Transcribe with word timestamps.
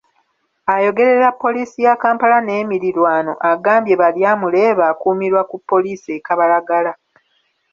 Ayogerera 0.75 1.29
Poliisi 1.43 1.77
ya 1.87 1.95
Kampala 2.03 2.37
n’emirirwano 2.45 3.33
agambye 3.51 3.93
Baryamureeba 4.01 4.83
akuumirwa 4.91 5.41
ku 5.49 5.55
Pollisi 5.69 6.09
e 6.17 6.19
Kabalagala. 6.25 6.93